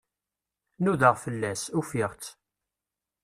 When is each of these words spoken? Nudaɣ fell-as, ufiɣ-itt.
Nudaɣ 0.83 1.15
fell-as, 1.23 1.63
ufiɣ-itt. 1.79 2.25